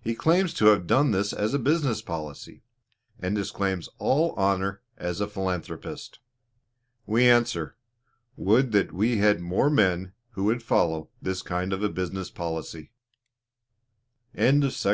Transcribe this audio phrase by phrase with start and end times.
[0.00, 2.62] He claims to have done this as a business policy,
[3.20, 6.20] and disclaims all honor as a philanthropist.
[7.04, 7.76] We answer,
[8.34, 12.92] would that we had more men who would follow this kind of a business policy.
[14.34, 14.86] THOMAS A.